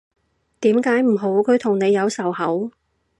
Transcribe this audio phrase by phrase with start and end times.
[0.61, 2.71] 點解唔好，佢同你有仇口？